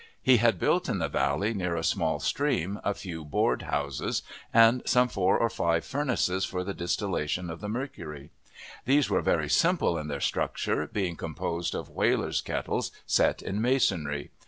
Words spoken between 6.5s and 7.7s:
the distillation of the